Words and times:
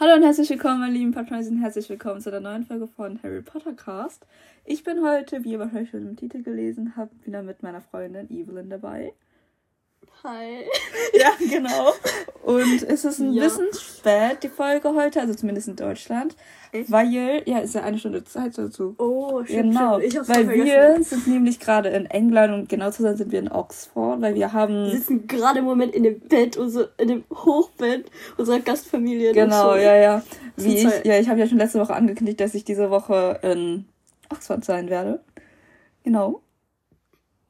Hallo 0.00 0.14
und 0.14 0.22
herzlich 0.22 0.48
willkommen, 0.48 0.78
meine 0.78 0.92
lieben 0.92 1.10
Patrons, 1.10 1.50
herzlich 1.60 1.88
willkommen 1.88 2.20
zu 2.20 2.30
der 2.30 2.38
neuen 2.38 2.64
Folge 2.64 2.86
von 2.86 3.20
Harry 3.24 3.42
Potter 3.42 3.72
Cast. 3.72 4.24
Ich 4.64 4.84
bin 4.84 5.02
heute, 5.04 5.42
wie 5.42 5.50
ihr 5.50 5.58
wahrscheinlich 5.58 5.90
schon 5.90 6.06
im 6.06 6.16
Titel 6.16 6.44
gelesen 6.44 6.92
habt, 6.96 7.26
wieder 7.26 7.42
mit 7.42 7.64
meiner 7.64 7.80
Freundin 7.80 8.30
Evelyn 8.30 8.70
dabei. 8.70 9.12
Hi. 10.24 10.64
Ja, 11.14 11.30
genau. 11.38 11.92
Und 12.42 12.82
es 12.82 13.04
ist 13.04 13.18
ein 13.20 13.32
Ja. 13.32 13.44
bisschen 13.44 13.66
spät, 13.72 14.42
die 14.42 14.48
Folge 14.48 14.94
heute, 14.94 15.20
also 15.20 15.34
zumindest 15.34 15.68
in 15.68 15.76
Deutschland. 15.76 16.34
Echt? 16.72 16.90
Weil, 16.90 17.42
ja, 17.46 17.58
ist 17.58 17.74
ja 17.74 17.82
eine 17.82 17.98
Stunde 17.98 18.24
Zeit 18.24 18.58
dazu. 18.58 18.94
Oh, 18.98 19.42
stimmt, 19.44 19.72
Genau, 19.72 19.98
stimmt. 20.00 20.14
Ich 20.14 20.28
weil 20.28 20.48
wir 20.50 21.02
sind 21.02 21.26
nämlich 21.28 21.60
gerade 21.60 21.88
in 21.90 22.06
England 22.06 22.52
und 22.52 22.68
genau 22.68 22.90
zu 22.90 23.02
sein 23.02 23.16
sind 23.16 23.32
wir 23.32 23.38
in 23.38 23.50
Oxford, 23.50 24.20
weil 24.20 24.34
wir 24.34 24.52
haben 24.52 24.86
Wir 24.86 24.96
sitzen 24.98 25.26
gerade 25.26 25.60
im 25.60 25.64
Moment 25.64 25.94
in 25.94 26.02
dem 26.02 26.20
Bett, 26.20 26.56
unser, 26.56 26.88
in 26.98 27.08
dem 27.08 27.24
Hochbett 27.32 28.10
unserer 28.36 28.60
Gastfamilie. 28.60 29.32
Genau, 29.32 29.76
ja, 29.76 29.96
ja. 29.96 30.22
Wie 30.56 30.76
ich, 30.76 31.04
ja, 31.04 31.18
ich 31.18 31.28
habe 31.28 31.40
ja 31.40 31.46
schon 31.46 31.58
letzte 31.58 31.80
Woche 31.80 31.94
angekündigt, 31.94 32.40
dass 32.40 32.54
ich 32.54 32.64
diese 32.64 32.90
Woche 32.90 33.38
in 33.42 33.86
Oxford 34.30 34.64
sein 34.64 34.90
werde. 34.90 35.20
Genau. 36.04 36.42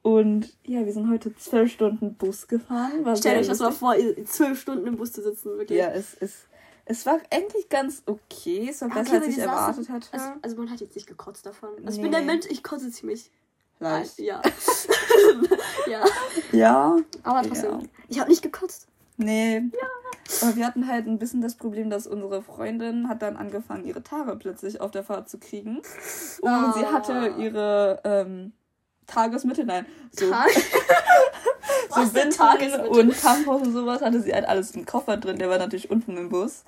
Und 0.01 0.53
ja, 0.65 0.85
wir 0.85 0.93
sind 0.93 1.09
heute 1.09 1.35
zwölf 1.35 1.71
Stunden 1.71 2.15
Bus 2.15 2.47
gefahren. 2.47 3.03
Stellt 3.17 3.41
euch 3.41 3.47
das 3.47 3.59
mal 3.59 3.71
vor, 3.71 3.95
zwölf 4.25 4.59
Stunden 4.61 4.87
im 4.87 4.95
Bus 4.95 5.11
zu 5.11 5.21
sitzen, 5.21 5.57
wirklich. 5.57 5.77
Ja, 5.79 5.89
es 5.89 6.13
ist. 6.13 6.45
Es 6.85 7.05
war 7.05 7.19
eigentlich 7.29 7.69
ganz 7.69 8.01
okay. 8.07 8.67
Es 8.71 8.81
war 8.81 8.87
Ja, 8.89 8.95
besser, 8.95 9.17
okay, 9.17 9.25
als 9.25 9.27
ich 9.27 9.37
erwartet 9.37 9.85
saßen- 9.85 9.89
hatte. 9.89 10.07
Also, 10.13 10.25
also 10.41 10.55
man 10.55 10.71
hat 10.71 10.79
jetzt 10.79 10.95
nicht 10.95 11.05
gekotzt 11.07 11.45
davon. 11.45 11.69
Also 11.85 11.89
ich 11.91 11.97
Nee. 11.97 12.03
bin 12.03 12.11
der 12.13 12.21
Mensch, 12.21 12.45
ich 12.49 12.63
kotze 12.63 12.89
ziemlich. 12.89 13.29
Leicht. 13.79 14.17
Ja. 14.19 14.41
ja. 15.87 16.03
Ja. 16.51 16.97
Aber 17.23 17.43
trotzdem. 17.47 17.71
Ja. 17.71 17.79
Ich 18.07 18.19
habe 18.19 18.29
nicht 18.29 18.41
gekotzt. 18.41 18.87
Nee. 19.17 19.61
Aber 20.41 20.55
wir 20.55 20.65
hatten 20.65 20.87
halt 20.87 21.07
ein 21.07 21.19
bisschen 21.19 21.41
das 21.41 21.55
Problem, 21.55 21.89
dass 21.89 22.07
unsere 22.07 22.41
Freundin 22.41 23.07
hat 23.09 23.21
dann 23.21 23.35
angefangen, 23.37 23.85
ihre 23.85 24.03
Tage 24.03 24.35
plötzlich 24.35 24.81
auf 24.81 24.91
der 24.91 25.03
Fahrt 25.03 25.29
zu 25.29 25.37
kriegen. 25.39 25.77
Und 26.41 26.47
Ah. 26.49 26.73
sie 26.75 26.85
hatte 26.85 27.35
ihre 27.37 27.99
ähm, 28.03 28.53
Tagesmittel, 29.09 29.65
nein, 29.65 29.85
so, 30.11 30.29
Tag. 30.29 30.49
so 31.89 32.19
Tagesmittel? 32.37 32.87
und 32.87 33.19
Tampons 33.21 33.67
und 33.67 33.73
sowas 33.73 34.01
hatte 34.01 34.21
sie 34.21 34.33
halt 34.33 34.45
alles 34.45 34.71
im 34.71 34.85
Koffer 34.85 35.17
drin. 35.17 35.37
Der 35.39 35.49
war 35.49 35.57
natürlich 35.57 35.89
unten 35.91 36.17
im 36.17 36.29
Bus. 36.29 36.63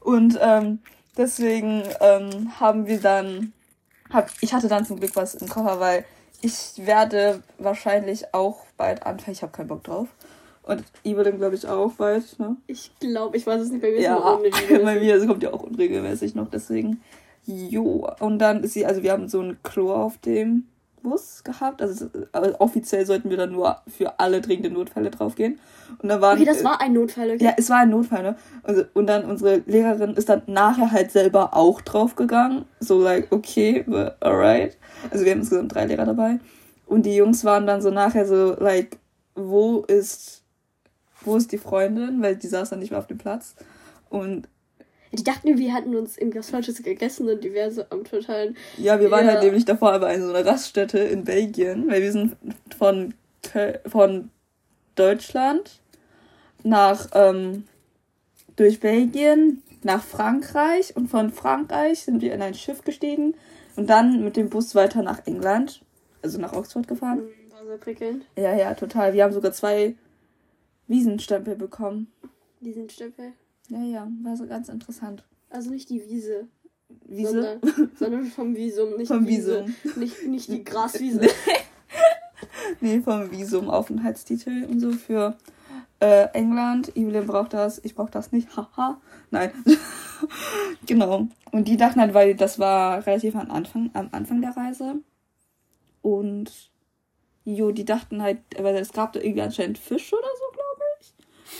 Und 0.00 0.38
ähm, 0.40 0.80
deswegen 1.16 1.82
ähm, 2.00 2.58
haben 2.58 2.86
wir 2.86 3.00
dann, 3.00 3.52
hab, 4.12 4.30
ich 4.40 4.52
hatte 4.52 4.68
dann 4.68 4.84
zum 4.86 4.98
Glück 4.98 5.14
was 5.14 5.34
im 5.34 5.48
Koffer, 5.48 5.78
weil 5.78 6.04
ich 6.40 6.72
werde 6.76 7.42
wahrscheinlich 7.58 8.32
auch 8.32 8.64
bald 8.76 9.04
anfangen. 9.04 9.32
Ich 9.32 9.42
habe 9.42 9.52
keinen 9.52 9.68
Bock 9.68 9.84
drauf. 9.84 10.08
Und 10.62 10.84
Evelyn, 11.04 11.38
glaube 11.38 11.54
ich, 11.54 11.66
auch 11.66 11.92
bald. 11.94 12.38
Ne? 12.38 12.56
Ich 12.66 12.92
glaube, 13.00 13.36
ich 13.36 13.46
weiß 13.46 13.60
es 13.60 13.70
nicht, 13.70 13.82
bei 13.82 13.90
mir 13.90 13.96
ist 13.98 14.04
Ja, 14.04 14.14
nur 14.14 14.36
unregelmäßig. 14.38 14.84
bei 14.84 15.00
mir 15.00 15.26
kommt 15.26 15.42
ja 15.42 15.52
auch 15.52 15.62
unregelmäßig 15.62 16.34
noch, 16.34 16.48
deswegen. 16.50 17.02
Jo, 17.46 18.10
und 18.20 18.38
dann 18.38 18.62
ist 18.62 18.74
sie, 18.74 18.86
also 18.86 19.02
wir 19.02 19.12
haben 19.12 19.28
so 19.28 19.40
ein 19.40 19.58
Klo 19.62 19.92
auf 19.92 20.18
dem 20.18 20.66
Bus 21.02 21.42
gehabt. 21.44 21.82
Also 21.82 22.10
aber 22.32 22.60
offiziell 22.60 23.06
sollten 23.06 23.30
wir 23.30 23.36
dann 23.36 23.52
nur 23.52 23.78
für 23.88 24.18
alle 24.20 24.40
dringenden 24.40 24.74
Notfälle 24.74 25.10
draufgehen. 25.10 25.58
Und 25.98 26.08
da 26.08 26.20
waren. 26.20 26.38
Okay, 26.38 26.46
das 26.46 26.62
war 26.62 26.80
ein 26.80 26.92
Notfall, 26.92 27.30
okay? 27.30 27.44
Ja, 27.44 27.54
es 27.56 27.70
war 27.70 27.78
ein 27.78 27.90
Notfall, 27.90 28.22
ne? 28.22 28.36
Also, 28.62 28.84
und 28.94 29.06
dann 29.06 29.24
unsere 29.24 29.62
Lehrerin 29.66 30.14
ist 30.14 30.28
dann 30.28 30.42
nachher 30.46 30.92
halt 30.92 31.10
selber 31.10 31.56
auch 31.56 31.80
draufgegangen. 31.80 32.64
So 32.78 33.00
like, 33.00 33.32
okay, 33.32 33.84
alright. 34.20 34.76
Also 35.10 35.24
wir 35.24 35.32
haben 35.32 35.40
insgesamt 35.40 35.74
drei 35.74 35.86
Lehrer 35.86 36.04
dabei. 36.04 36.38
Und 36.86 37.06
die 37.06 37.14
Jungs 37.14 37.44
waren 37.44 37.66
dann 37.66 37.82
so 37.82 37.90
nachher 37.90 38.26
so 38.26 38.54
like, 38.58 38.98
wo 39.34 39.80
ist, 39.80 40.42
wo 41.22 41.36
ist 41.36 41.52
die 41.52 41.58
Freundin? 41.58 42.22
Weil 42.22 42.36
die 42.36 42.48
saß 42.48 42.70
dann 42.70 42.80
nicht 42.80 42.90
mehr 42.90 43.00
auf 43.00 43.06
dem 43.06 43.18
Platz. 43.18 43.54
Und 44.10 44.48
Die 45.12 45.24
dachten, 45.24 45.58
wir 45.58 45.72
hatten 45.72 45.96
uns 45.96 46.16
irgendwas 46.16 46.50
Falsches 46.50 46.82
gegessen 46.82 47.28
und 47.28 47.42
die 47.42 47.52
wäre 47.52 47.70
so 47.72 47.82
am 47.90 48.04
totalen. 48.04 48.56
ja, 48.78 49.00
wir 49.00 49.10
waren 49.10 49.26
Ja. 49.26 49.32
halt 49.32 49.42
nämlich 49.42 49.64
davor 49.64 49.92
aber 49.92 50.12
in 50.14 50.22
so 50.22 50.28
einer 50.32 50.46
Raststätte 50.46 50.98
in 51.00 51.24
Belgien, 51.24 51.88
weil 51.90 52.02
wir 52.02 52.12
sind 52.12 52.36
von, 52.78 53.14
Köl 53.42 53.80
von 53.86 54.30
Deutschland 54.94 55.80
nach, 56.62 57.08
ähm, 57.14 57.64
durch 58.56 58.78
Belgien 58.80 59.62
nach 59.82 60.02
Frankreich 60.04 60.94
und 60.94 61.08
von 61.08 61.30
Frankreich 61.32 62.02
sind 62.02 62.20
wir 62.20 62.34
in 62.34 62.42
ein 62.42 62.54
Schiff 62.54 62.84
gestiegen 62.84 63.34
und 63.76 63.88
dann 63.88 64.22
mit 64.22 64.36
dem 64.36 64.50
Bus 64.50 64.74
weiter 64.74 65.02
nach 65.02 65.26
England, 65.26 65.82
also 66.22 66.38
nach 66.38 66.52
Oxford 66.52 66.86
gefahren. 66.86 67.18
Hm, 67.20 67.30
War 67.50 67.64
sehr 67.66 67.78
prickelnd. 67.78 68.26
Ja, 68.36 68.54
ja, 68.54 68.74
total. 68.74 69.14
Wir 69.14 69.24
haben 69.24 69.32
sogar 69.32 69.52
zwei 69.52 69.94
Wiesenstempel 70.86 71.56
bekommen. 71.56 72.12
Diesen 72.60 72.90
Stempel. 72.90 73.32
Ja, 73.70 73.82
ja, 73.82 74.08
war 74.22 74.36
so 74.36 74.46
ganz 74.46 74.68
interessant. 74.68 75.24
Also 75.48 75.70
nicht 75.70 75.88
die 75.90 76.04
Wiese, 76.08 76.48
Wiese? 77.06 77.60
Sondern, 77.60 77.90
sondern 77.96 78.26
vom 78.26 78.56
Visum, 78.56 78.96
nicht 78.96 79.08
Vom 79.08 79.26
Wiese. 79.26 79.66
Visum. 79.66 80.00
Nicht, 80.00 80.26
nicht 80.26 80.48
die 80.48 80.64
Graswiese. 80.64 81.28
Nee, 82.80 83.00
vom 83.00 83.30
Visum 83.30 83.68
Aufenthaltstitel 83.68 84.64
und 84.64 84.80
so 84.80 84.92
für 84.92 85.36
äh, 85.98 86.28
England. 86.32 86.96
Evelyn 86.96 87.26
braucht 87.26 87.52
das, 87.52 87.80
ich 87.84 87.94
brauche 87.94 88.10
das 88.10 88.32
nicht. 88.32 88.56
Haha. 88.56 89.00
Nein. 89.30 89.52
genau. 90.86 91.28
Und 91.50 91.68
die 91.68 91.76
dachten 91.76 92.00
halt, 92.00 92.14
weil 92.14 92.34
das 92.34 92.58
war 92.58 93.06
relativ 93.06 93.36
am 93.36 93.50
Anfang, 93.50 93.90
am 93.92 94.08
Anfang 94.12 94.40
der 94.40 94.56
Reise. 94.56 94.96
Und 96.00 96.70
jo, 97.44 97.70
die 97.72 97.84
dachten 97.84 98.22
halt, 98.22 98.38
weil 98.58 98.76
es 98.76 98.92
gab 98.92 99.12
da 99.12 99.20
irgendwie 99.20 99.42
anscheinend 99.42 99.78
Fisch 99.78 100.12
oder 100.12 100.22
so. 100.22 100.49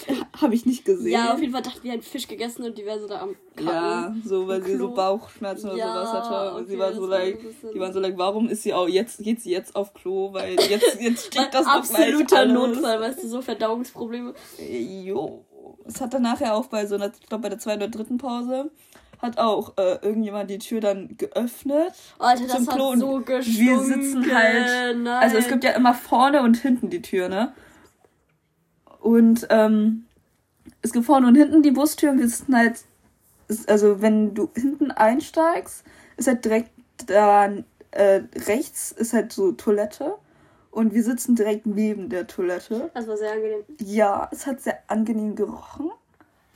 Habe 0.40 0.54
ich 0.54 0.66
nicht 0.66 0.84
gesehen. 0.84 1.12
ja, 1.12 1.32
auf 1.34 1.40
jeden 1.40 1.52
Fall 1.52 1.62
dachten 1.62 1.82
wir, 1.82 1.92
einen 1.92 2.02
Fisch 2.02 2.26
gegessen 2.28 2.64
und 2.64 2.76
die 2.78 2.84
wäre 2.84 3.00
so 3.00 3.06
da 3.08 3.20
am 3.22 3.34
Kacken. 3.56 3.66
Ja, 3.66 4.14
so, 4.24 4.46
weil 4.48 4.62
sie 4.62 4.76
so. 4.76 4.90
Bauchschmerzen 4.94 5.68
oder 5.70 5.76
Ja, 5.78 5.92
sowas 5.92 6.12
hatte. 6.12 6.54
Und 6.54 6.62
okay, 6.62 6.70
sie 6.70 6.78
war 6.78 6.86
das 6.88 6.96
so 6.96 7.02
war 7.02 7.08
like, 7.18 7.38
die 7.74 7.80
waren 7.80 7.92
so 7.92 8.00
like, 8.00 8.16
warum 8.18 8.48
ist 8.48 8.62
sie 8.62 8.72
auch 8.74 8.88
jetzt, 8.88 9.18
geht 9.22 9.40
sie 9.40 9.50
jetzt 9.50 9.76
auf 9.76 9.92
Klo? 9.94 10.32
Weil 10.32 10.54
jetzt, 10.60 11.00
jetzt 11.00 11.26
steht 11.34 11.48
das 11.52 11.64
gleich 11.64 11.74
Absoluter. 11.76 12.46
Notfall, 12.46 13.00
weißt 13.00 13.22
du, 13.22 13.28
so 13.28 13.42
Verdauungsprobleme. 13.42 14.34
Jo. 15.04 15.44
Es 15.86 16.00
hat 16.00 16.14
dann 16.14 16.22
nachher 16.22 16.54
auch 16.54 16.66
bei 16.66 16.86
so 16.86 16.94
einer, 16.94 17.10
ich 17.20 17.28
glaube 17.28 17.42
bei 17.42 17.48
der 17.48 17.58
zweiten 17.58 17.82
oder 17.82 17.90
dritten 17.90 18.18
Pause, 18.18 18.70
hat 19.18 19.38
auch 19.38 19.76
äh, 19.76 19.98
irgendjemand 20.02 20.48
die 20.50 20.58
Tür 20.58 20.80
dann 20.80 21.16
geöffnet. 21.18 21.92
Alter, 22.18 22.44
das 22.44 22.56
Zum 22.56 22.66
hat 22.68 22.74
Klo 22.76 22.88
und 22.90 23.00
so 23.00 23.18
wir 23.26 23.36
gestunken. 23.38 23.84
sitzen 24.02 24.34
halt- 24.34 24.96
Nein. 24.98 25.06
Also 25.22 25.36
es 25.36 25.48
gibt 25.48 25.62
ja 25.64 25.72
immer 25.72 25.92
vorne 25.94 26.42
und 26.42 26.56
hinten 26.56 26.88
die 26.90 27.02
Tür, 27.02 27.28
ne? 27.28 27.52
Und 29.00 29.46
ähm, 29.50 30.04
es 30.82 30.92
gibt 30.92 31.06
vorne 31.06 31.26
und 31.26 31.34
hinten 31.34 31.62
die 31.62 31.70
Bustür 31.70 32.10
und 32.10 32.18
wir 32.18 32.28
sitzen 32.28 32.56
halt, 32.56 32.80
also 33.66 34.00
wenn 34.02 34.34
du 34.34 34.50
hinten 34.54 34.90
einsteigst, 34.90 35.84
ist 36.16 36.28
halt 36.28 36.44
direkt 36.44 36.70
da 37.06 37.50
äh, 37.92 38.22
rechts 38.46 38.92
ist 38.92 39.12
halt 39.12 39.32
so 39.32 39.52
Toilette 39.52 40.14
und 40.70 40.94
wir 40.94 41.02
sitzen 41.02 41.34
direkt 41.34 41.66
neben 41.66 42.08
der 42.08 42.26
Toilette. 42.26 42.90
Das 42.94 43.08
war 43.08 43.16
sehr 43.16 43.32
angenehm. 43.32 43.64
Ja, 43.80 44.28
es 44.30 44.46
hat 44.46 44.60
sehr 44.60 44.78
angenehm 44.86 45.34
gerochen. 45.34 45.90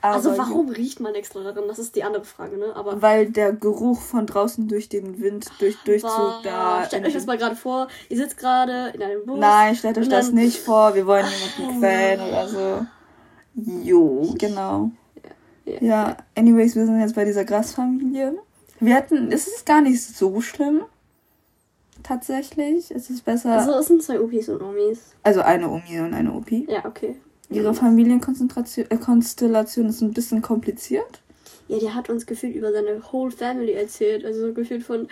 Aber 0.04 0.16
Also 0.16 0.37
warum 0.37 0.69
riecht 0.69 1.00
man 1.00 1.15
extra 1.15 1.42
darin? 1.42 1.65
Das 1.66 1.78
ist 1.78 1.97
die 1.97 2.04
andere 2.04 2.26
Frage, 2.26 2.59
ne? 2.59 2.76
Aber 2.76 3.00
Weil 3.00 3.31
der 3.31 3.54
Geruch 3.54 4.03
von 4.03 4.26
draußen 4.26 4.69
durch 4.69 4.91
den 4.91 5.19
Wind, 5.19 5.50
durch 5.60 5.78
Durchzug 5.82 6.10
Boah, 6.10 6.41
da. 6.44 6.84
Stellt 6.84 7.06
euch 7.06 7.15
das 7.15 7.25
mal 7.25 7.38
gerade 7.38 7.56
vor. 7.56 7.88
Ihr 8.10 8.19
sitzt 8.19 8.37
gerade 8.37 8.93
in 8.94 9.03
einem 9.03 9.25
Bus. 9.25 9.38
Nein, 9.41 9.75
stellt 9.75 9.97
euch 9.97 10.10
das 10.10 10.31
nicht 10.31 10.59
vor. 10.59 10.94
Wir 10.94 11.06
wollen 11.06 11.25
niemanden 11.56 11.81
quälen 11.81 12.20
oder 12.20 12.48
so. 12.48 12.87
Jo, 13.54 14.34
genau. 14.37 14.91
Ja. 15.64 15.81
Ja, 15.81 16.16
anyways, 16.37 16.76
wir 16.76 16.84
sind 16.84 17.00
jetzt 17.00 17.14
bei 17.14 17.25
dieser 17.25 17.47
Grasfamilie. 17.47 18.38
Wir 18.81 18.97
hatten, 18.97 19.32
es 19.32 19.47
ist 19.47 19.64
gar 19.64 19.81
nicht 19.81 20.03
so 20.03 20.43
schlimm. 20.43 20.82
Tatsächlich. 22.03 22.91
Es 22.91 23.09
ist 23.09 23.25
besser. 23.25 23.53
Also 23.53 23.72
es 23.78 23.87
sind 23.87 24.03
zwei 24.03 24.20
Opis 24.20 24.50
und 24.50 24.60
Omis. 24.60 25.14
Also 25.22 25.41
eine 25.41 25.70
Omi 25.70 25.98
und 26.00 26.12
eine 26.12 26.31
Opi. 26.34 26.66
Ja, 26.69 26.84
okay. 26.84 27.16
Ihre 27.50 27.75
Familienkonstellation 27.75 28.87
äh, 28.91 28.97
Konstellation 28.97 29.88
ist 29.88 30.00
ein 30.00 30.12
bisschen 30.12 30.43
kompliziert. 30.43 31.23
Ja, 31.69 31.79
der 31.79 31.94
hat 31.94 32.11
uns 32.11 32.26
gefühlt 32.26 32.55
über 32.55 32.73
seine 32.73 33.00
whole 33.12 33.31
family 33.31 33.73
erzählt. 33.73 34.25
Also 34.25 34.49
so 34.49 34.52
gefühlt 34.52 34.82
von, 34.82 35.08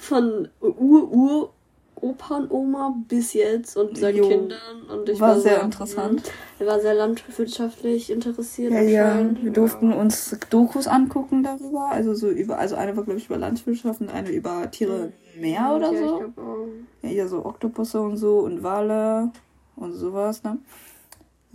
von 0.00 0.48
Ur, 0.60 1.10
Ur, 1.12 1.52
Opa 1.96 2.36
und 2.36 2.50
Oma 2.50 2.94
bis 3.08 3.32
jetzt 3.32 3.76
und 3.76 3.96
seinen 3.98 4.18
Jo. 4.18 4.28
Kindern. 4.28 4.82
Und 4.92 5.08
ich 5.08 5.18
War 5.18 5.30
war, 5.30 5.40
sehr 5.40 5.58
so, 5.58 5.64
interessant. 5.64 6.22
hm, 6.26 6.32
Er 6.60 6.66
war 6.66 6.80
sehr 6.80 6.94
landwirtschaftlich 6.94 8.10
interessiert. 8.10 8.72
Ja, 8.72 8.82
ja. 8.82 9.30
Wir 9.42 9.50
durften 9.50 9.92
uns 9.92 10.36
Dokus 10.50 10.86
angucken 10.86 11.42
darüber. 11.42 11.88
Also 11.90 12.14
so 12.14 12.28
über, 12.28 12.58
also 12.58 12.76
eine 12.76 12.96
war 12.96 13.04
glaube 13.04 13.18
ich 13.18 13.26
über 13.26 13.38
Landwirtschaft 13.38 14.00
und 14.00 14.10
eine 14.10 14.30
über 14.30 14.70
Tiere 14.70 15.12
im 15.34 15.40
Meer 15.40 15.72
oder 15.74 15.92
ja, 15.92 15.98
so. 15.98 16.04
Ich 16.14 16.34
glaub 16.34 16.38
auch. 16.38 16.66
Ja, 17.02 17.08
hier 17.08 17.28
so 17.28 17.44
Oktopusse 17.44 18.00
und 18.00 18.16
so 18.16 18.40
und 18.40 18.62
Wale 18.62 19.30
und 19.76 19.92
sowas, 19.92 20.42
ne? 20.44 20.58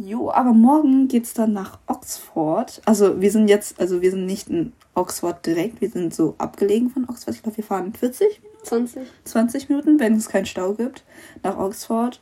Jo, 0.03 0.31
aber 0.31 0.53
morgen 0.53 1.07
geht's 1.07 1.33
dann 1.33 1.53
nach 1.53 1.77
Oxford. 1.87 2.81
Also 2.85 3.21
wir 3.21 3.31
sind 3.31 3.47
jetzt, 3.47 3.79
also 3.79 4.01
wir 4.01 4.11
sind 4.11 4.25
nicht 4.25 4.49
in 4.49 4.73
Oxford 4.95 5.45
direkt, 5.45 5.81
wir 5.81 5.89
sind 5.89 6.13
so 6.13 6.35
abgelegen 6.37 6.89
von 6.89 7.07
Oxford. 7.07 7.35
Ich 7.35 7.43
glaube, 7.43 7.57
wir 7.57 7.63
fahren 7.63 7.93
40 7.93 8.41
Minuten, 8.41 8.65
20. 8.65 9.07
20 9.25 9.69
Minuten, 9.69 9.99
wenn 9.99 10.15
es 10.15 10.29
keinen 10.29 10.45
Stau 10.45 10.73
gibt, 10.73 11.03
nach 11.43 11.57
Oxford. 11.57 12.19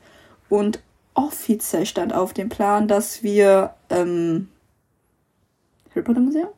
Und 0.50 0.82
offiziell 1.14 1.86
stand 1.86 2.14
auf 2.14 2.34
dem 2.34 2.50
Plan, 2.50 2.88
dass 2.88 3.24
wir 3.24 3.74
ähm, 3.90 4.50
Harry 5.92 6.04
Potter 6.04 6.22
Museum? 6.22 6.50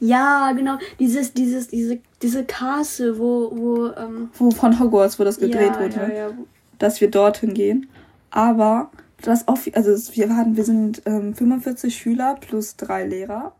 Ja, 0.00 0.52
genau. 0.52 0.78
Dieses, 0.98 1.32
dieses, 1.32 1.68
diese, 1.68 1.98
diese 2.20 2.44
Castle, 2.44 3.18
wo, 3.18 3.50
wo, 3.52 3.86
ähm, 3.96 4.30
Wo 4.34 4.50
von 4.50 4.78
Hogwarts, 4.78 5.18
wo 5.18 5.24
das 5.24 5.38
gedreht 5.38 5.72
ja, 5.74 5.80
wurde. 5.80 5.96
ja, 5.96 6.08
ja. 6.08 6.30
dass 6.78 7.00
wir 7.00 7.10
dorthin 7.10 7.54
gehen. 7.54 7.88
Aber 8.30 8.90
das 9.22 9.46
also 9.48 10.14
wir 10.14 10.36
hatten, 10.36 10.56
wir 10.56 10.64
sind 10.64 11.02
ähm, 11.06 11.34
45 11.34 11.96
Schüler 11.96 12.36
plus 12.40 12.76
drei 12.76 13.06
Lehrer. 13.06 13.54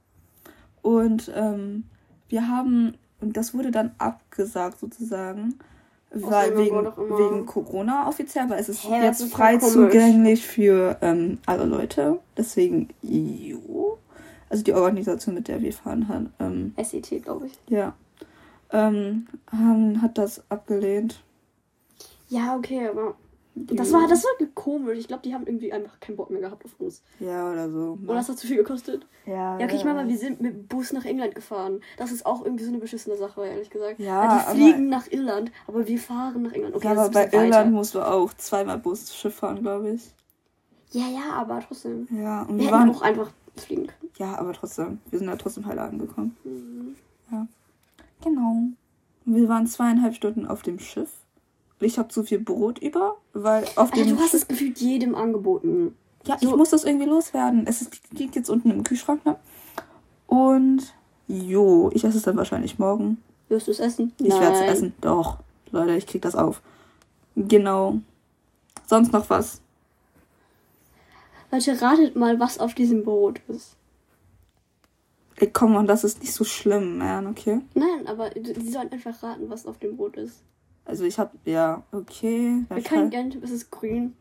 Und 0.83 1.33
ähm, 1.35 1.85
wir 2.29 2.49
haben, 2.49 2.95
und 3.21 3.37
das 3.37 3.55
wurde 3.55 3.71
dann 3.71 3.93
abgesagt 3.99 4.79
sozusagen, 4.79 5.59
weil 6.11 6.57
wegen, 6.57 6.87
wegen 6.87 7.47
Corona 7.47 8.09
offiziell, 8.09 8.45
aber 8.45 8.59
es 8.59 8.69
ist 8.69 8.85
das 8.85 9.03
jetzt 9.03 9.21
ist 9.21 9.33
frei 9.33 9.59
zugänglich 9.59 10.47
für 10.47 10.97
ähm, 11.03 11.39
alle 11.45 11.65
Leute. 11.65 12.21
Deswegen, 12.37 12.89
jo. 13.03 13.99
Also 14.49 14.65
die 14.65 14.73
Organisation, 14.73 15.35
mit 15.35 15.49
der 15.49 15.61
wir 15.61 15.73
fahren, 15.73 16.09
hat, 16.09 16.23
ähm, 16.39 16.75
SET, 16.83 17.23
glaube 17.23 17.47
ich. 17.49 17.53
ja, 17.69 17.95
ähm, 18.73 19.27
haben, 19.51 20.01
hat 20.01 20.17
das 20.17 20.43
abgelehnt. 20.49 21.23
Ja, 22.29 22.57
okay, 22.57 22.89
aber 22.89 23.17
das 23.67 23.93
war, 23.93 24.07
das 24.09 24.25
war 24.25 24.47
komisch. 24.55 24.99
Ich 24.99 25.09
glaube, 25.09 25.23
die 25.25 25.35
haben 25.35 25.47
irgendwie 25.47 25.73
einfach 25.73 25.99
keinen 26.01 26.17
Bock 26.17 26.31
mehr 26.31 26.41
gehabt 26.41 26.65
auf 26.65 26.75
uns. 26.79 27.03
Ja, 27.21 27.51
oder 27.51 27.71
so. 27.71 27.99
Oder 28.05 28.15
das 28.15 28.29
hat 28.29 28.39
zu 28.39 28.47
viel 28.47 28.57
gekostet. 28.57 29.07
Ja, 29.27 29.59
Ja, 29.59 29.65
okay, 29.67 29.77
ich 29.77 29.85
meine 29.85 30.03
mal, 30.03 30.09
wir 30.09 30.19
sind 30.19 30.41
mit 30.41 30.55
dem 30.55 30.67
Bus 30.67 30.93
nach 30.93 31.05
England 31.05 31.35
gefahren. 31.35 31.81
Das 31.97 32.13
ist 32.13 32.25
auch 32.27 32.45
irgendwie 32.45 32.65
so 32.65 32.71
eine 32.71 32.79
beschissene 32.79 33.17
Sache, 33.17 33.45
ehrlich 33.47 33.71
gesagt. 33.71 33.99
Ja, 34.01 34.45
Weil 34.47 34.55
die 34.57 34.61
fliegen 34.63 34.89
nach 34.89 35.11
Irland, 35.11 35.53
aber 35.67 35.87
wir 35.87 35.99
fahren 35.99 36.43
nach 36.43 36.53
England. 36.53 36.75
Okay, 36.77 36.87
Ja, 36.87 36.93
aber 36.93 37.09
bei 37.11 37.25
Irland 37.33 37.53
weiter. 37.53 37.71
musst 37.71 37.95
du 37.95 38.01
auch 38.01 38.33
zweimal 38.35 38.79
Bus, 38.79 39.15
Schiff 39.15 39.35
fahren, 39.37 39.61
glaube 39.63 39.91
ich. 39.91 40.03
Ja, 40.91 41.07
ja, 41.09 41.33
aber 41.35 41.61
trotzdem. 41.67 42.09
Ja, 42.11 42.43
und 42.43 42.57
Wir 42.57 42.59
wir 42.59 42.65
hätten 42.67 42.73
waren. 42.79 42.91
auch 42.91 43.03
einfach 43.03 43.31
fliegen 43.57 43.87
können. 43.89 44.11
Ja, 44.19 44.39
aber 44.39 44.53
trotzdem. 44.55 45.01
Wir 45.11 45.19
sind 45.19 45.29
da 45.29 45.37
trotzdem 45.37 45.67
heil 45.67 45.79
angekommen. 45.79 46.37
Mhm. 46.45 46.97
Genau. 48.23 48.51
Und 49.27 49.35
wir 49.35 49.49
waren 49.49 49.67
zweieinhalb 49.67 50.15
Stunden 50.15 50.47
auf 50.47 50.63
dem 50.63 50.79
Schiff. 50.79 51.11
Ich 51.81 51.99
habe 51.99 52.09
zu 52.09 52.25
viel 52.25 52.41
Brot 52.41 52.79
über, 52.79 53.17
weil 53.33 53.65
auf 53.77 53.93
Alter, 53.93 54.05
dem 54.05 54.17
du 54.17 54.23
hast 54.23 54.35
es 54.35 54.49
gefühlt 54.49 54.79
jedem 54.79 55.15
angeboten. 55.15 55.95
Ja, 56.25 56.37
ich 56.41 56.55
muss 56.55 56.71
das 56.71 56.85
irgendwie 56.85 57.07
loswerden. 57.07 57.67
Es 57.67 57.81
ist, 57.81 58.01
liegt 58.13 58.37
jetzt 58.37 58.51
unten 58.51 58.71
im 58.71 58.85
Kühlschrank, 58.85 59.25
ne? 59.25 59.37
Und. 60.27 60.95
Jo, 61.29 61.91
ich 61.93 62.05
esse 62.05 62.17
es 62.17 62.25
dann 62.25 62.37
wahrscheinlich 62.37 62.79
morgen. 62.79 63.19
Wirst 63.49 63.67
du 63.67 63.71
es 63.71 63.81
essen? 63.81 64.13
Ich 64.19 64.33
werde 64.33 64.57
es 64.57 64.73
essen. 64.73 64.95
Doch. 65.01 65.39
Leute, 65.71 65.95
ich 65.95 66.07
krieg 66.07 66.23
das 66.23 66.35
auf. 66.35 66.63
Genau. 67.37 67.99
Sonst 68.87 69.13
noch 69.13 69.29
was? 69.29 69.61
Leute, 71.51 71.81
ratet 71.81 72.17
mal, 72.17 72.41
was 72.41 72.59
auf 72.59 72.75
diesem 72.75 73.05
Brot 73.05 73.41
ist. 73.49 73.77
Ey, 75.37 75.51
komm, 75.53 75.77
und 75.77 75.87
das 75.87 76.03
ist 76.03 76.21
nicht 76.21 76.33
so 76.33 76.45
schlimm, 76.45 76.99
man, 76.99 77.27
okay? 77.27 77.61
Nein, 77.75 78.07
aber 78.07 78.31
sie 78.35 78.71
sollen 78.71 78.91
einfach 78.91 79.23
raten, 79.23 79.49
was 79.49 79.67
auf 79.67 79.79
dem 79.79 79.97
Brot 79.97 80.17
ist. 80.17 80.43
Also 80.89 81.05
ich 81.05 81.19
hab, 81.19 81.33
ja, 81.45 81.83
okay. 81.93 82.65
Wir 82.71 82.83
können 82.83 83.11
gerne, 83.11 83.37
es 83.43 83.51
ist 83.51 83.71
grün. 83.71 84.17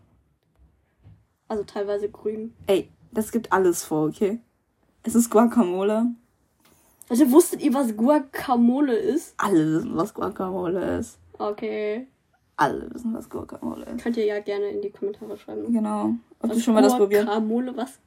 Also 1.47 1.63
teilweise 1.63 2.09
grün. 2.09 2.53
Ey, 2.67 2.89
das 3.13 3.31
gibt 3.31 3.53
alles 3.53 3.85
vor, 3.85 4.07
okay? 4.09 4.39
Es 5.03 5.15
ist 5.15 5.29
Guacamole. 5.29 6.07
Also 7.09 7.31
wusstet 7.31 7.61
ihr, 7.61 7.73
was 7.73 7.95
Guacamole 7.95 8.97
ist? 8.97 9.33
Alle 9.37 9.75
wissen, 9.77 9.95
was 9.95 10.13
Guacamole 10.13 10.97
ist. 10.99 11.17
Okay. 11.39 12.07
Alle 12.57 12.93
wissen, 12.93 13.13
was 13.13 13.29
Guacamole 13.29 13.85
ist. 13.85 14.03
Könnt 14.03 14.17
ihr 14.17 14.25
ja 14.25 14.39
gerne 14.41 14.65
in 14.67 14.81
die 14.81 14.89
Kommentare 14.89 15.37
schreiben. 15.37 15.71
Genau. 15.71 16.15
Ob 16.41 16.51
du 16.51 16.59
schon 16.59 16.73
mal 16.73 16.83
das 16.83 16.97
probiert? 16.97 17.27
Guacamole, 17.27 17.77
was? 17.77 17.97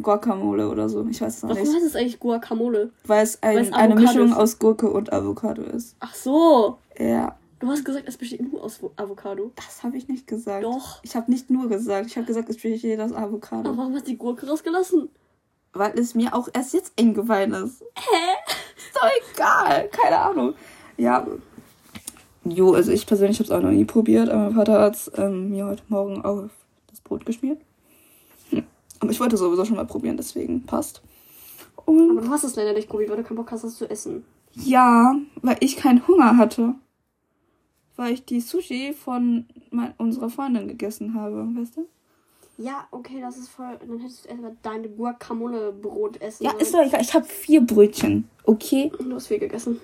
Guacamole 0.00 0.68
oder 0.68 0.88
so. 0.88 1.06
Ich 1.06 1.20
weiß 1.20 1.36
es 1.36 1.42
noch 1.44 1.50
Warum 1.50 1.62
nicht. 1.62 1.72
heißt 1.76 1.86
es 1.86 1.94
eigentlich 1.94 2.18
Guacamole? 2.18 2.90
Weil 3.04 3.22
es 3.22 3.38
Weil 3.40 3.58
ein, 3.58 3.64
es 3.66 3.72
eine 3.72 3.94
Mischung 3.94 4.26
ist. 4.30 4.34
aus 4.36 4.58
Gurke 4.58 4.90
und 4.90 5.12
Avocado 5.12 5.62
ist. 5.62 5.94
Ach 6.00 6.14
so. 6.16 6.78
Ja. 6.98 7.36
Du 7.62 7.68
hast 7.68 7.84
gesagt, 7.84 8.08
es 8.08 8.16
besteht 8.16 8.40
nur 8.52 8.60
aus 8.60 8.80
Avocado. 8.96 9.52
Das 9.54 9.84
habe 9.84 9.96
ich 9.96 10.08
nicht 10.08 10.26
gesagt. 10.26 10.64
Doch. 10.64 10.98
Ich 11.04 11.14
habe 11.14 11.30
nicht 11.30 11.48
nur 11.48 11.68
gesagt. 11.68 12.08
Ich 12.08 12.16
habe 12.16 12.26
gesagt, 12.26 12.50
es 12.50 12.56
besteht 12.56 12.98
aus 12.98 13.12
Avocado. 13.12 13.68
Aber 13.68 13.78
warum 13.78 13.94
hast 13.94 14.08
du 14.08 14.10
die 14.10 14.18
Gurke 14.18 14.48
rausgelassen? 14.48 15.08
Weil 15.72 15.96
es 15.96 16.16
mir 16.16 16.34
auch 16.34 16.48
erst 16.52 16.74
jetzt 16.74 16.92
eingefallen 16.98 17.52
ist. 17.52 17.80
Hä? 17.94 18.52
Ist 18.76 18.96
doch 18.96 19.08
egal. 19.32 19.88
Keine 19.90 20.18
Ahnung. 20.18 20.54
Ja. 20.96 21.24
Jo, 22.44 22.72
also 22.72 22.90
ich 22.90 23.06
persönlich 23.06 23.38
habe 23.38 23.44
es 23.44 23.52
auch 23.52 23.62
noch 23.62 23.70
nie 23.70 23.84
probiert, 23.84 24.28
aber 24.28 24.46
mein 24.46 24.54
Vater 24.54 24.80
hat 24.80 25.12
ähm, 25.14 25.50
mir 25.50 25.66
heute 25.66 25.84
Morgen 25.86 26.20
auf 26.24 26.50
das 26.88 27.00
Brot 27.00 27.24
geschmiert. 27.24 27.60
Hm. 28.50 28.64
Aber 28.98 29.12
ich 29.12 29.20
wollte 29.20 29.36
sowieso 29.36 29.64
schon 29.64 29.76
mal 29.76 29.86
probieren, 29.86 30.16
deswegen 30.16 30.66
passt. 30.66 31.00
Und 31.84 32.10
Aber 32.10 32.22
du 32.22 32.30
hast 32.30 32.42
es 32.42 32.56
leider 32.56 32.72
nicht 32.72 32.88
probiert, 32.88 33.10
weil 33.10 33.18
du 33.18 33.22
keinen 33.22 33.36
Bock 33.36 33.52
hast, 33.52 33.62
das 33.62 33.76
zu 33.76 33.88
essen. 33.88 34.24
ja, 34.56 35.14
weil 35.42 35.58
ich 35.60 35.76
keinen 35.76 36.04
Hunger 36.08 36.36
hatte. 36.36 36.74
Weil 37.96 38.14
ich 38.14 38.24
die 38.24 38.40
Sushi 38.40 38.92
von 38.94 39.46
mein, 39.70 39.94
unserer 39.98 40.30
Freundin 40.30 40.68
gegessen 40.68 41.14
habe, 41.14 41.46
weißt 41.54 41.76
du? 41.76 41.88
Ja, 42.58 42.86
okay, 42.90 43.20
das 43.20 43.38
ist 43.38 43.48
voll. 43.48 43.78
Dann 43.80 43.98
hättest 43.98 44.24
du 44.24 44.28
erstmal 44.28 44.56
dein 44.62 44.96
Guacamole-Brot 44.96 46.20
essen 46.20 46.44
Ja, 46.44 46.52
ist 46.52 46.72
doch 46.72 46.80
egal. 46.80 47.00
Ich 47.00 47.14
habe 47.14 47.24
vier 47.24 47.60
Brötchen, 47.60 48.28
okay? 48.44 48.92
Du 48.98 49.14
hast 49.14 49.26
viel 49.26 49.38
gegessen. 49.38 49.80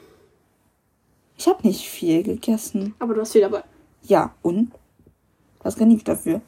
Ich 1.37 1.46
habe 1.49 1.66
nicht 1.66 1.88
viel 1.88 2.22
gegessen. 2.22 2.94
Aber 2.99 3.14
du 3.14 3.20
hast 3.20 3.32
viel 3.32 3.40
dabei. 3.40 3.62
Ja, 4.02 4.34
und? 4.43 4.72
Was 5.60 5.76
kann 5.76 5.90
ich 5.90 6.05
dafür? 6.05 6.40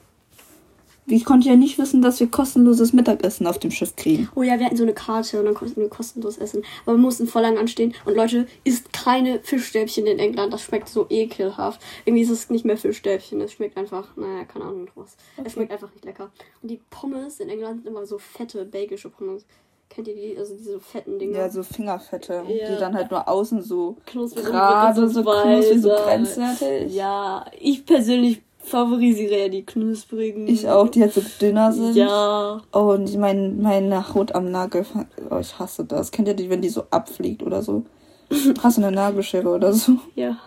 Ich 1.10 1.24
konnte 1.24 1.48
ja 1.48 1.56
nicht 1.56 1.78
wissen, 1.78 2.02
dass 2.02 2.20
wir 2.20 2.28
kostenloses 2.30 2.92
Mittagessen 2.92 3.46
auf 3.46 3.58
dem 3.58 3.70
Schiff 3.70 3.96
kriegen. 3.96 4.28
Oh 4.34 4.42
ja, 4.42 4.58
wir 4.58 4.66
hatten 4.66 4.76
so 4.76 4.84
eine 4.84 4.94
Karte 4.94 5.38
und 5.38 5.44
dann 5.46 5.54
konnten 5.54 5.80
wir 5.80 5.88
kostenlos 5.88 6.38
essen. 6.38 6.62
Aber 6.86 6.96
wir 6.96 7.00
mussten 7.02 7.26
voll 7.26 7.42
lang 7.42 7.58
anstehen. 7.58 7.94
Und 8.04 8.14
Leute, 8.16 8.46
isst 8.64 8.92
keine 8.92 9.40
Fischstäbchen 9.40 10.06
in 10.06 10.18
England. 10.18 10.52
Das 10.52 10.62
schmeckt 10.62 10.88
so 10.88 11.06
ekelhaft. 11.10 11.80
Irgendwie 12.04 12.22
ist 12.22 12.30
es 12.30 12.50
nicht 12.50 12.64
mehr 12.64 12.76
Fischstäbchen. 12.76 13.40
Es 13.40 13.52
schmeckt 13.52 13.76
einfach, 13.76 14.16
naja, 14.16 14.44
keine 14.44 14.66
Ahnung 14.66 14.88
was. 14.94 15.16
Es 15.44 15.52
schmeckt 15.52 15.72
einfach 15.72 15.92
nicht 15.92 16.04
lecker. 16.04 16.30
Und 16.62 16.70
die 16.70 16.80
Pommes 16.90 17.40
in 17.40 17.48
England 17.48 17.82
sind 17.82 17.90
immer 17.90 18.06
so 18.06 18.18
fette, 18.18 18.64
belgische 18.64 19.10
Pommes. 19.10 19.44
Kennt 19.88 20.06
ihr 20.06 20.14
die? 20.14 20.38
Also 20.38 20.54
diese 20.54 20.78
fetten 20.78 21.18
Dinger. 21.18 21.36
Ja, 21.38 21.50
so 21.50 21.64
Fingerfette, 21.64 22.44
Ja. 22.46 22.70
die 22.70 22.78
dann 22.78 22.94
halt 22.94 23.10
nur 23.10 23.26
außen 23.28 23.60
so 23.60 23.96
Knusprig 24.06 24.44
gerade 24.44 25.08
so 25.08 25.22
knusprig, 25.22 25.82
so 25.82 25.88
grenzwertig. 25.88 26.94
Ja, 26.94 27.44
ich 27.58 27.84
persönlich 27.84 28.40
favorisiere 28.62 29.38
ja 29.38 29.48
die 29.48 29.64
knusprigen. 29.64 30.46
Ich 30.46 30.68
auch, 30.68 30.88
die 30.88 31.02
halt 31.02 31.14
so 31.14 31.22
dünner 31.40 31.72
sind. 31.72 31.96
Ja. 31.96 32.60
Oh, 32.72 32.92
und 32.92 33.16
mein, 33.18 33.60
meine 33.60 34.14
Haut 34.14 34.34
am 34.34 34.50
Nagel, 34.50 34.84
oh, 35.30 35.38
ich 35.38 35.58
hasse 35.58 35.84
das. 35.84 36.10
Kennt 36.10 36.28
ihr 36.28 36.34
die, 36.34 36.50
wenn 36.50 36.62
die 36.62 36.68
so 36.68 36.84
abfliegt 36.90 37.42
oder 37.42 37.62
so? 37.62 37.84
Hast 38.62 38.78
du 38.78 38.82
eine 38.82 38.94
Nagelschere 38.94 39.48
oder 39.48 39.72
so? 39.72 39.96
Ja. 40.14 40.38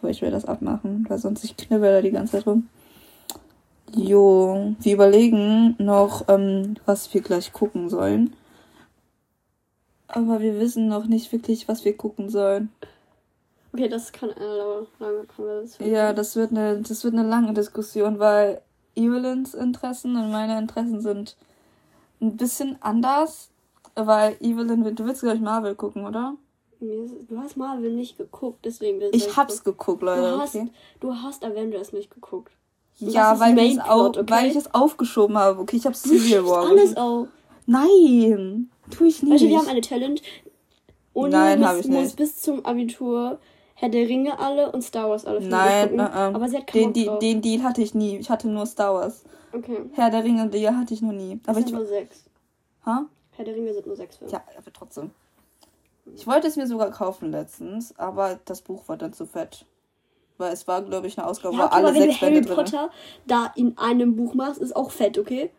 Aber 0.00 0.10
ich 0.10 0.22
will 0.22 0.30
das 0.30 0.44
abmachen, 0.44 1.04
weil 1.08 1.18
sonst 1.18 1.44
ich 1.44 1.56
knibbel 1.56 1.92
da 1.92 2.02
die 2.02 2.10
ganze 2.10 2.32
Zeit 2.32 2.46
rum. 2.46 2.68
Jo, 3.94 4.74
wir 4.80 4.94
überlegen 4.94 5.76
noch, 5.78 6.24
ähm, 6.28 6.76
was 6.86 7.12
wir 7.12 7.20
gleich 7.20 7.52
gucken 7.52 7.90
sollen. 7.90 8.32
Aber 10.08 10.40
wir 10.40 10.58
wissen 10.58 10.88
noch 10.88 11.06
nicht 11.06 11.30
wirklich, 11.32 11.68
was 11.68 11.84
wir 11.84 11.96
gucken 11.96 12.30
sollen. 12.30 12.70
Okay, 13.72 13.88
das 13.88 14.12
kann 14.12 14.30
eine 14.32 14.44
lange, 14.56 14.86
lange 14.98 15.24
Konversation. 15.24 15.88
Ja, 15.90 16.12
das 16.12 16.36
wird 16.36 16.50
eine, 16.50 16.80
das 16.82 17.04
wird 17.04 17.14
eine 17.14 17.26
lange 17.28 17.54
Diskussion, 17.54 18.18
weil 18.18 18.60
Evelyns 18.94 19.54
Interessen 19.54 20.14
und 20.16 20.30
meine 20.30 20.58
Interessen 20.58 21.00
sind 21.00 21.36
ein 22.20 22.36
bisschen 22.36 22.76
anders. 22.80 23.48
Weil 23.94 24.36
Evelyn, 24.40 24.94
du 24.96 25.04
willst 25.04 25.20
gleich 25.20 25.40
Marvel 25.40 25.74
gucken, 25.74 26.06
oder? 26.06 26.34
Du 26.80 27.38
hast 27.38 27.58
Marvel 27.58 27.92
nicht 27.92 28.16
geguckt, 28.16 28.60
deswegen 28.64 29.00
will 29.00 29.10
Ich 29.12 29.36
hab's 29.36 29.62
geguckt, 29.64 30.00
Du 30.00 30.06
Leute. 30.06 30.38
hast, 30.38 30.54
Okay. 30.54 30.70
du 31.00 31.14
hast 31.14 31.44
Avengers 31.44 31.92
nicht 31.92 32.10
geguckt. 32.10 32.52
Das 33.00 33.12
Ja, 33.12 33.38
weil, 33.38 33.58
ich 33.58 33.74
es 33.76 33.78
au- 33.80 34.06
okay? 34.06 34.24
weil 34.28 34.50
ich 34.50 34.56
es 34.56 34.72
aufgeschoben 34.74 35.36
habe. 35.36 35.60
Okay, 35.60 35.76
ich 35.76 35.84
habe 35.84 35.94
Du 35.94 36.08
Civil 36.08 36.44
War. 36.46 36.66
alles 36.68 36.96
auf. 36.96 37.28
Nein, 37.66 38.70
tu 38.90 39.04
ich 39.04 39.22
nicht. 39.22 39.30
Leute, 39.42 39.48
wir 39.48 39.58
haben 39.58 39.68
eine 39.68 39.80
Challenge. 39.82 40.20
Uni 41.12 41.30
Nein, 41.30 41.60
muss, 41.60 41.74
ich 41.80 41.86
muss 41.88 42.04
nicht. 42.04 42.16
bis 42.16 42.40
zum 42.40 42.64
Abitur 42.64 43.38
Herr 43.74 43.88
der 43.88 44.08
Ringe 44.08 44.38
alle 44.38 44.70
und 44.72 44.82
Star 44.82 45.08
Wars 45.10 45.24
alle 45.26 45.40
Nein, 45.40 45.98
äh, 45.98 46.02
äh. 46.02 46.06
Aber 46.06 46.48
sie 46.48 46.56
hat 46.56 46.66
keinen 46.66 46.92
den, 46.92 47.06
Bock 47.06 47.20
den 47.20 47.42
Deal 47.42 47.62
hatte 47.62 47.82
ich 47.82 47.94
nie. 47.94 48.18
Ich 48.18 48.30
hatte 48.30 48.48
nur 48.48 48.66
Star 48.66 48.94
Wars. 48.94 49.24
Okay. 49.52 49.78
Herr 49.94 50.10
der 50.10 50.24
Ringe, 50.24 50.48
Deal 50.48 50.76
hatte 50.76 50.94
ich 50.94 51.02
noch 51.02 51.12
nie. 51.12 51.40
Das 51.44 51.48
Aber 51.50 51.58
ich. 51.60 51.66
sind 51.66 51.74
nur 51.76 51.86
sechs. 51.86 52.24
Ha? 52.86 53.06
Herr 53.32 53.44
der 53.44 53.54
Ringe 53.54 53.74
sind 53.74 53.86
nur 53.86 53.96
sechs 53.96 54.16
Filme. 54.16 54.32
Ja, 54.32 54.42
aber 54.56 54.72
trotzdem. 54.72 55.10
Ich 56.14 56.26
wollte 56.26 56.48
es 56.48 56.56
mir 56.56 56.66
sogar 56.66 56.90
kaufen 56.90 57.30
letztens, 57.30 57.96
aber 57.98 58.40
das 58.44 58.62
Buch 58.62 58.88
war 58.88 58.96
dann 58.96 59.12
zu 59.12 59.26
fett. 59.26 59.64
Weil 60.38 60.52
es 60.52 60.66
war, 60.66 60.82
glaube 60.82 61.06
ich, 61.06 61.18
eine 61.18 61.26
Ausgabe, 61.26 61.54
Ja, 61.54 61.60
wo 61.62 61.66
okay, 61.66 61.74
alle 61.76 61.88
aber 61.88 61.94
wenn 61.94 62.02
du 62.02 62.08
sechs 62.08 62.20
Harry 62.22 62.32
Bände 62.34 62.48
drin 62.48 62.56
Potter 62.56 62.90
da 63.26 63.52
in 63.54 63.78
einem 63.78 64.16
Buch 64.16 64.34
machst, 64.34 64.60
ist 64.60 64.74
auch 64.74 64.90
fett, 64.90 65.18
okay? 65.18 65.50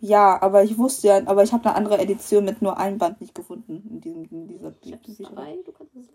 Ja, 0.00 0.40
aber 0.42 0.64
ich 0.64 0.78
wusste 0.78 1.08
ja, 1.08 1.20
aber 1.26 1.42
ich 1.44 1.52
habe 1.52 1.64
eine 1.66 1.74
andere 1.76 1.98
Edition 1.98 2.44
mit 2.44 2.60
nur 2.62 2.76
einem 2.78 2.98
Band 2.98 3.20
nicht 3.20 3.34
gefunden 3.34 3.82
in 3.90 4.00
diesem 4.00 4.24
in 4.30 4.48
dieser 4.48 4.72
Ich 4.82 4.92
hab 4.92 5.02
Bücherei. 5.02 5.34
zwei, 5.34 5.58
du 5.64 5.72
kannst 5.72 5.94
es. 5.96 6.08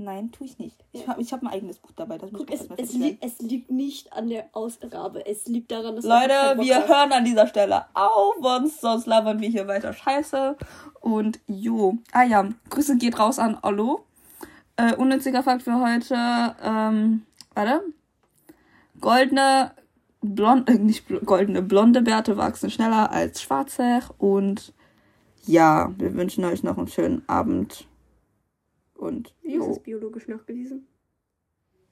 Nein, 0.00 0.30
tue 0.30 0.46
ich 0.46 0.60
nicht. 0.60 0.76
Ich 0.92 1.08
habe 1.08 1.20
ich 1.20 1.32
hab 1.32 1.42
ein 1.42 1.48
eigenes 1.48 1.78
Buch 1.78 1.90
dabei. 1.96 2.18
Das 2.18 2.30
muss 2.30 2.42
Guck, 2.42 2.54
ich 2.54 2.60
es, 2.60 2.68
es, 2.76 2.92
li 2.94 3.18
es 3.20 3.40
liegt 3.40 3.68
nicht 3.72 4.12
an 4.12 4.28
der 4.28 4.44
Ausgabe. 4.52 5.26
Es 5.26 5.46
liegt 5.46 5.72
daran, 5.72 5.96
dass 5.96 6.04
Leute, 6.04 6.56
wir 6.56 6.76
hast. 6.76 6.88
hören 6.88 7.10
an 7.10 7.24
dieser 7.24 7.48
Stelle 7.48 7.84
auf, 7.94 8.36
sonst, 8.40 8.80
sonst 8.80 9.06
labern 9.06 9.40
wir 9.40 9.48
hier 9.48 9.66
weiter 9.66 9.92
Scheiße. 9.92 10.56
Und 11.00 11.40
jo. 11.48 11.98
Ah 12.12 12.22
ja, 12.22 12.48
Grüße 12.70 12.96
geht 12.96 13.18
raus 13.18 13.40
an 13.40 13.58
Ollo. 13.62 14.04
Äh, 14.76 14.94
unnütziger 14.94 15.42
Fakt 15.42 15.62
für 15.62 15.80
heute. 15.80 16.14
Ähm, 16.62 17.26
warte. 17.54 17.82
Goldene, 19.00 19.72
blonde, 20.20 20.74
äh, 20.74 20.78
nicht 20.78 21.08
bl 21.08 21.18
goldene, 21.24 21.60
blonde 21.60 22.02
Bärte 22.02 22.36
wachsen 22.36 22.70
schneller 22.70 23.10
als 23.10 23.42
schwarze. 23.42 24.02
Und 24.18 24.72
ja, 25.44 25.90
wir 25.98 26.14
wünschen 26.14 26.44
euch 26.44 26.62
noch 26.62 26.78
einen 26.78 26.86
schönen 26.86 27.28
Abend. 27.28 27.88
Und 28.98 29.28
Ist 29.42 29.54
jo, 29.54 29.70
es 29.70 29.78
biologisch 29.80 30.26
nachgewiesen? 30.26 30.88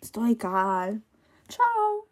ist 0.02 0.16
doch 0.16 0.26
egal. 0.26 1.00
Ciao. 1.48 2.08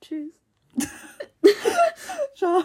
Tschüss. 0.00 0.40
Ciao. 2.36 2.62